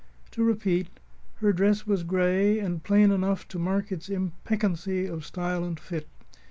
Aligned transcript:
To 0.31 0.43
repeat: 0.43 0.99
Her 1.41 1.53
dress 1.53 1.85
was 1.85 2.01
gray, 2.03 2.57
and 2.57 2.81
plain 2.83 3.11
enough 3.11 3.47
to 3.49 3.59
mask 3.59 3.91
its 3.91 4.09
impeccancy 4.09 5.05
of 5.05 5.23
style 5.23 5.63
and 5.63 5.79
fit. 5.79 6.07